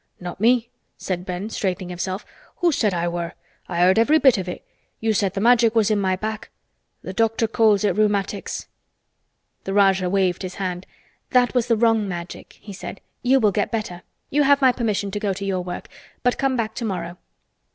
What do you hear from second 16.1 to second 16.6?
But come